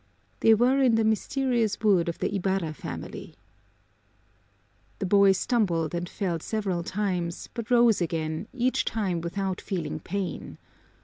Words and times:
They 0.39 0.55
were 0.55 0.81
in 0.81 0.95
the 0.95 1.03
mysterious 1.03 1.79
wood 1.79 2.09
of 2.09 2.17
the 2.17 2.33
Ibarra 2.35 2.73
family. 2.73 3.35
The 4.97 5.05
boy 5.05 5.31
stumbled 5.33 5.93
and 5.93 6.09
fell 6.09 6.39
several 6.39 6.81
times, 6.81 7.49
but 7.53 7.69
rose 7.69 8.01
again, 8.01 8.47
each 8.51 8.83
time 8.83 9.21
without 9.21 9.61
feeling 9.61 9.99
pain. 9.99 10.57